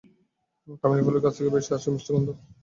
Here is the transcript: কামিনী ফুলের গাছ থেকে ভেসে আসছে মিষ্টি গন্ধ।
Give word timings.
কামিনী 0.81 1.01
ফুলের 1.05 1.21
গাছ 1.23 1.33
থেকে 1.37 1.53
ভেসে 1.53 1.71
আসছে 1.75 1.89
মিষ্টি 1.93 2.11
গন্ধ। 2.13 2.27